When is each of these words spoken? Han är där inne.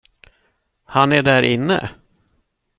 Han 0.83 1.11
är 1.11 1.23
där 1.23 1.43
inne. 1.43 1.89